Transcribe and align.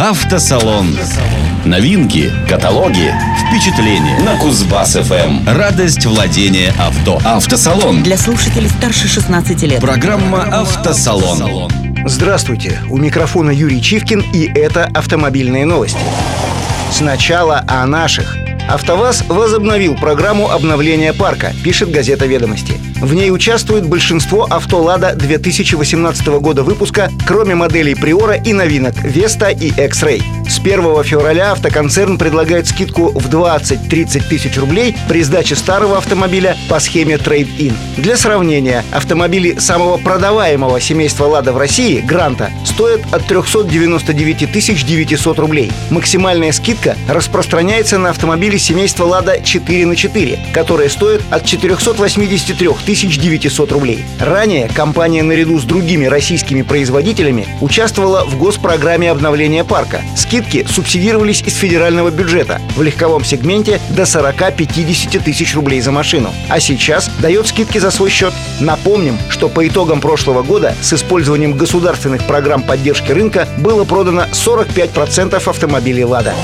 Автосалон. 0.00 0.96
Новинки, 1.66 2.32
каталоги, 2.48 3.14
впечатления 3.38 4.18
на 4.20 4.34
Кузбасс 4.38 4.94
ФМ. 4.94 5.46
Радость 5.46 6.06
владения 6.06 6.72
авто. 6.78 7.20
Автосалон. 7.22 8.02
Для 8.02 8.16
слушателей 8.16 8.70
старше 8.70 9.08
16 9.08 9.62
лет. 9.64 9.78
Программа 9.82 10.44
Автосалон. 10.44 11.70
Здравствуйте, 12.06 12.80
у 12.88 12.96
микрофона 12.96 13.50
Юрий 13.50 13.82
Чивкин 13.82 14.24
и 14.32 14.46
это 14.46 14.86
автомобильные 14.86 15.66
новости. 15.66 16.00
Сначала 16.90 17.62
о 17.68 17.84
наших. 17.84 18.38
АвтоВАЗ 18.70 19.24
возобновил 19.28 19.96
программу 19.96 20.48
обновления 20.48 21.12
парка, 21.12 21.52
пишет 21.64 21.90
газета 21.90 22.26
«Ведомости». 22.26 22.74
В 23.00 23.14
ней 23.14 23.32
участвует 23.32 23.84
большинство 23.84 24.46
авто 24.48 24.80
«Лада» 24.80 25.16
2018 25.16 26.26
года 26.40 26.62
выпуска, 26.62 27.10
кроме 27.26 27.56
моделей 27.56 27.96
«Приора» 27.96 28.34
и 28.34 28.52
новинок 28.52 28.94
«Веста» 29.02 29.48
и 29.48 29.70
«X-Ray». 29.70 30.22
С 30.50 30.58
1 30.58 31.04
февраля 31.04 31.52
автоконцерн 31.52 32.18
предлагает 32.18 32.66
скидку 32.66 33.12
в 33.12 33.28
20-30 33.28 34.28
тысяч 34.28 34.58
рублей 34.58 34.96
при 35.08 35.22
сдаче 35.22 35.54
старого 35.54 35.96
автомобиля 35.96 36.56
по 36.68 36.80
схеме 36.80 37.14
Trade-in. 37.14 37.72
Для 37.96 38.16
сравнения, 38.16 38.84
автомобили 38.90 39.60
самого 39.60 39.96
продаваемого 39.96 40.80
семейства 40.80 41.26
«Лада» 41.26 41.52
в 41.52 41.56
России, 41.56 42.00
«Гранта», 42.00 42.50
стоят 42.64 43.00
от 43.12 43.26
399 43.26 44.84
900 44.84 45.38
рублей. 45.38 45.70
Максимальная 45.88 46.50
скидка 46.50 46.96
распространяется 47.08 47.98
на 47.98 48.10
автомобили 48.10 48.56
семейства 48.56 49.04
«Лада» 49.04 49.40
4 49.40 49.86
на 49.86 49.94
4, 49.94 50.38
которые 50.52 50.90
стоят 50.90 51.22
от 51.30 51.44
483 51.44 52.68
900 52.96 53.70
рублей. 53.70 54.04
Ранее 54.18 54.68
компания 54.68 55.22
наряду 55.22 55.60
с 55.60 55.62
другими 55.62 56.06
российскими 56.06 56.62
производителями 56.62 57.46
участвовала 57.60 58.24
в 58.24 58.36
госпрограмме 58.36 59.12
обновления 59.12 59.62
парка. 59.62 60.02
Скидка 60.16 60.39
скидки 60.40 60.66
субсидировались 60.70 61.42
из 61.42 61.54
федерального 61.56 62.10
бюджета 62.10 62.60
в 62.76 62.82
легковом 62.82 63.24
сегменте 63.24 63.80
до 63.90 64.02
40-50 64.02 65.22
тысяч 65.22 65.54
рублей 65.54 65.80
за 65.80 65.92
машину. 65.92 66.30
А 66.48 66.60
сейчас 66.60 67.10
дает 67.20 67.46
скидки 67.46 67.78
за 67.78 67.90
свой 67.90 68.10
счет. 68.10 68.32
Напомним, 68.60 69.18
что 69.28 69.48
по 69.48 69.66
итогам 69.66 70.00
прошлого 70.00 70.42
года 70.42 70.74
с 70.80 70.92
использованием 70.92 71.52
государственных 71.52 72.26
программ 72.26 72.62
поддержки 72.62 73.12
рынка 73.12 73.48
было 73.58 73.84
продано 73.84 74.26
45% 74.32 75.34
автомобилей 75.48 76.04
«Лада». 76.04 76.34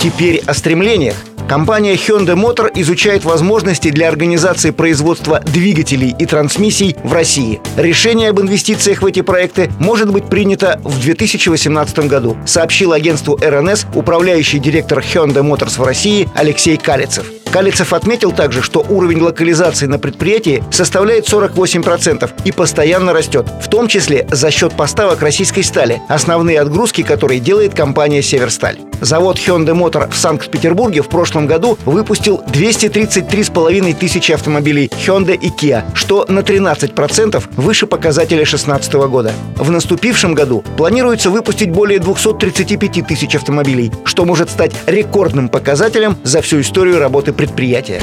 Теперь 0.00 0.42
о 0.46 0.54
стремлениях. 0.54 1.16
Компания 1.50 1.94
Hyundai 1.94 2.36
Motor 2.36 2.70
изучает 2.76 3.24
возможности 3.24 3.90
для 3.90 4.06
организации 4.06 4.70
производства 4.70 5.40
двигателей 5.40 6.14
и 6.16 6.24
трансмиссий 6.24 6.94
в 7.02 7.12
России. 7.12 7.60
Решение 7.76 8.28
об 8.28 8.40
инвестициях 8.40 9.02
в 9.02 9.06
эти 9.06 9.22
проекты 9.22 9.68
может 9.80 10.12
быть 10.12 10.26
принято 10.26 10.80
в 10.84 11.00
2018 11.00 12.06
году, 12.06 12.36
сообщил 12.46 12.92
агентству 12.92 13.36
РНС 13.42 13.86
управляющий 13.96 14.60
директор 14.60 15.00
Hyundai 15.00 15.42
Motors 15.42 15.76
в 15.76 15.82
России 15.82 16.28
Алексей 16.36 16.76
Калицев. 16.76 17.26
Калицев 17.50 17.94
отметил 17.94 18.30
также, 18.30 18.62
что 18.62 18.86
уровень 18.88 19.20
локализации 19.20 19.86
на 19.86 19.98
предприятии 19.98 20.62
составляет 20.70 21.28
48% 21.28 22.30
и 22.44 22.52
постоянно 22.52 23.12
растет, 23.12 23.48
в 23.60 23.68
том 23.68 23.88
числе 23.88 24.28
за 24.30 24.52
счет 24.52 24.74
поставок 24.74 25.20
российской 25.20 25.62
стали, 25.62 26.00
основные 26.08 26.60
отгрузки 26.60 27.02
которые 27.02 27.40
делает 27.40 27.74
компания 27.74 28.22
«Северсталь». 28.22 28.78
Завод 29.00 29.38
Hyundai 29.38 29.74
Motor 29.74 30.10
в 30.10 30.16
Санкт-Петербурге 30.16 31.02
в 31.02 31.08
прошлом 31.08 31.46
году 31.46 31.78
выпустил 31.84 32.42
233,5 32.46 33.94
тысячи 33.94 34.32
автомобилей 34.32 34.90
Hyundai 35.06 35.36
и 35.36 35.48
Kia, 35.48 35.84
что 35.94 36.26
на 36.28 36.40
13% 36.40 37.42
выше 37.56 37.86
показателя 37.86 38.38
2016 38.38 38.92
года. 38.94 39.32
В 39.56 39.70
наступившем 39.70 40.34
году 40.34 40.62
планируется 40.76 41.30
выпустить 41.30 41.70
более 41.70 41.98
235 41.98 43.06
тысяч 43.06 43.34
автомобилей, 43.34 43.92
что 44.04 44.24
может 44.24 44.50
стать 44.50 44.72
рекордным 44.86 45.48
показателем 45.48 46.16
за 46.22 46.42
всю 46.42 46.60
историю 46.60 46.98
работы 46.98 47.32
предприятия. 47.32 48.00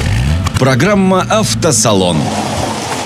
Программа 0.58 1.26
«Автосалон». 1.30 2.16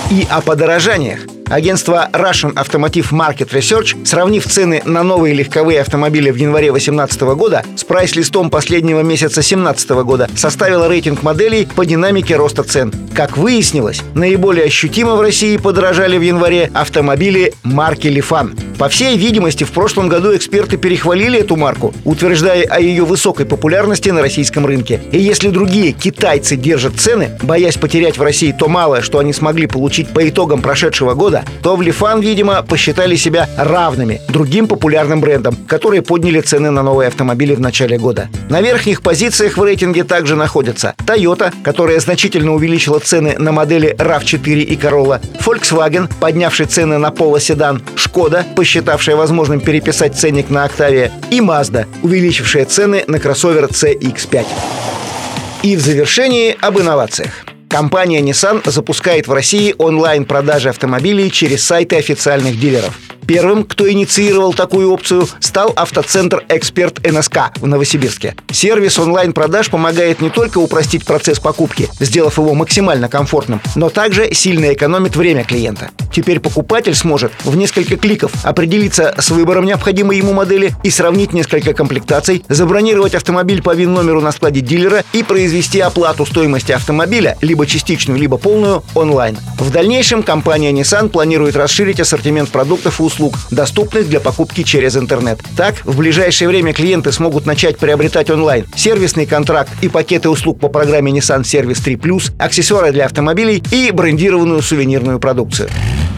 И 0.09 0.25
о 0.29 0.41
подорожаниях. 0.41 1.32
Агентство 1.53 2.09
Russian 2.11 2.55
Automotive 2.55 3.11
Market 3.11 3.51
Research, 3.51 4.07
сравнив 4.07 4.43
цены 4.43 4.81
на 4.85 5.03
новые 5.03 5.35
легковые 5.35 5.81
автомобили 5.81 6.31
в 6.31 6.35
январе 6.35 6.71
2018 6.71 7.21
года 7.37 7.63
с 7.75 7.83
прайс-листом 7.83 8.49
последнего 8.49 9.01
месяца 9.01 9.35
2017 9.35 9.89
года, 10.03 10.27
составило 10.35 10.89
рейтинг 10.89 11.21
моделей 11.21 11.67
по 11.75 11.85
динамике 11.85 12.37
роста 12.37 12.63
цен. 12.63 12.91
Как 13.13 13.37
выяснилось, 13.37 14.01
наиболее 14.15 14.65
ощутимо 14.65 15.15
в 15.15 15.21
России 15.21 15.57
подорожали 15.57 16.17
в 16.17 16.23
январе 16.23 16.71
автомобили 16.73 17.53
марки 17.61 18.07
Lifan. 18.07 18.72
По 18.83 18.89
всей 18.89 19.15
видимости, 19.15 19.63
в 19.63 19.71
прошлом 19.71 20.09
году 20.09 20.35
эксперты 20.35 20.75
перехвалили 20.75 21.39
эту 21.39 21.55
марку, 21.55 21.93
утверждая 22.03 22.65
о 22.65 22.81
ее 22.81 23.05
высокой 23.05 23.45
популярности 23.45 24.09
на 24.09 24.19
российском 24.19 24.65
рынке. 24.65 24.99
И 25.13 25.19
если 25.19 25.51
другие 25.51 25.93
китайцы 25.93 26.57
держат 26.57 26.99
цены, 26.99 27.29
боясь 27.41 27.77
потерять 27.77 28.17
в 28.17 28.21
России 28.21 28.51
то 28.51 28.67
малое, 28.67 29.01
что 29.01 29.19
они 29.19 29.31
смогли 29.31 29.67
получить 29.67 30.09
по 30.09 30.27
итогам 30.27 30.61
прошедшего 30.61 31.13
года, 31.13 31.45
то 31.61 31.77
в 31.77 31.81
Лифан, 31.81 32.19
видимо, 32.19 32.61
посчитали 32.61 33.15
себя 33.15 33.47
равными 33.55 34.19
другим 34.27 34.67
популярным 34.67 35.21
брендам, 35.21 35.55
которые 35.65 36.01
подняли 36.01 36.41
цены 36.41 36.69
на 36.69 36.83
новые 36.83 37.07
автомобили 37.07 37.55
в 37.55 37.61
начале 37.61 37.97
года. 37.97 38.27
На 38.49 38.59
верхних 38.59 39.01
позициях 39.01 39.57
в 39.57 39.63
рейтинге 39.63 40.03
также 40.03 40.35
находятся 40.35 40.93
Toyota, 41.07 41.53
которая 41.63 42.01
значительно 42.01 42.53
увеличила 42.53 42.99
цены 42.99 43.37
на 43.39 43.53
модели 43.53 43.95
RAV4 43.97 44.59
и 44.59 44.75
Corolla, 44.75 45.21
Volkswagen, 45.39 46.09
поднявший 46.19 46.65
цены 46.65 46.97
на 46.97 47.11
Polo 47.11 47.39
седан, 47.39 47.81
Шкода, 47.95 48.45
посчитавшая 48.73 49.15
возможным 49.15 49.61
переписать 49.61 50.15
ценник 50.15 50.49
на 50.49 50.65
Octavia, 50.65 51.11
и 51.29 51.41
Mazda, 51.41 51.85
увеличившая 52.01 52.65
цены 52.65 53.03
на 53.05 53.19
кроссовер 53.19 53.65
CX-5. 53.65 54.47
И 55.61 55.75
в 55.75 55.79
завершении 55.79 56.57
об 56.59 56.79
инновациях. 56.79 57.45
Компания 57.69 58.19
Nissan 58.19 58.67
запускает 58.67 59.27
в 59.27 59.31
России 59.31 59.75
онлайн-продажи 59.77 60.69
автомобилей 60.69 61.29
через 61.29 61.63
сайты 61.63 61.97
официальных 61.97 62.59
дилеров. 62.59 62.97
Первым, 63.27 63.63
кто 63.63 63.89
инициировал 63.89 64.53
такую 64.53 64.91
опцию, 64.91 65.27
стал 65.39 65.73
автоцентр 65.75 66.43
«Эксперт 66.49 66.99
НСК» 67.09 67.51
в 67.57 67.67
Новосибирске. 67.67 68.35
Сервис 68.51 68.99
онлайн-продаж 68.99 69.69
помогает 69.69 70.21
не 70.21 70.29
только 70.29 70.57
упростить 70.57 71.05
процесс 71.05 71.39
покупки, 71.39 71.89
сделав 71.99 72.37
его 72.37 72.53
максимально 72.53 73.07
комфортным, 73.07 73.61
но 73.75 73.89
также 73.89 74.33
сильно 74.33 74.73
экономит 74.73 75.15
время 75.15 75.43
клиента. 75.43 75.91
Теперь 76.13 76.39
покупатель 76.39 76.95
сможет 76.95 77.31
в 77.43 77.55
несколько 77.55 77.97
кликов 77.97 78.31
определиться 78.43 79.15
с 79.17 79.31
выбором 79.31 79.65
необходимой 79.65 80.17
ему 80.17 80.33
модели 80.33 80.73
и 80.83 80.89
сравнить 80.89 81.33
несколько 81.33 81.73
комплектаций, 81.73 82.43
забронировать 82.49 83.15
автомобиль 83.15 83.61
по 83.63 83.73
ВИН-номеру 83.73 84.21
на 84.21 84.31
складе 84.31 84.61
дилера 84.61 85.03
и 85.13 85.23
произвести 85.23 85.79
оплату 85.79 86.25
стоимости 86.25 86.71
автомобиля, 86.71 87.37
либо 87.41 87.65
частичную, 87.65 88.19
либо 88.19 88.37
полную, 88.37 88.83
онлайн. 88.93 89.37
В 89.57 89.71
дальнейшем 89.71 90.23
компания 90.23 90.71
Nissan 90.71 91.09
планирует 91.09 91.55
расширить 91.55 91.99
ассортимент 91.99 92.49
продуктов 92.49 92.99
и 92.99 93.03
услуг, 93.13 93.37
доступных 93.51 94.09
для 94.09 94.19
покупки 94.19 94.63
через 94.63 94.97
интернет. 94.97 95.39
Так, 95.55 95.85
в 95.85 95.97
ближайшее 95.97 96.47
время 96.47 96.73
клиенты 96.73 97.11
смогут 97.11 97.45
начать 97.45 97.77
приобретать 97.77 98.29
онлайн 98.29 98.65
сервисный 98.75 99.25
контракт 99.25 99.71
и 99.81 99.89
пакеты 99.89 100.29
услуг 100.29 100.59
по 100.59 100.67
программе 100.67 101.11
Nissan 101.11 101.41
Service 101.41 101.83
3+, 101.83 102.33
аксессуары 102.39 102.91
для 102.91 103.05
автомобилей 103.05 103.63
и 103.71 103.91
брендированную 103.91 104.61
сувенирную 104.61 105.19
продукцию. 105.19 105.69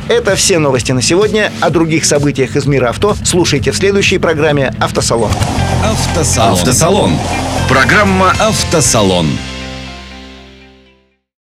Это 0.07 0.35
все 0.35 0.59
новости 0.59 0.91
на 0.91 1.01
сегодня. 1.01 1.51
О 1.61 1.69
других 1.69 2.05
событиях 2.05 2.55
из 2.55 2.65
мира 2.65 2.89
авто 2.89 3.15
слушайте 3.23 3.71
в 3.71 3.77
следующей 3.77 4.19
программе 4.19 4.73
«Автосалон». 4.79 5.31
Автосалон. 5.83 6.53
Автосалон. 6.53 7.11
Программа 7.67 8.31
«Автосалон». 8.39 9.27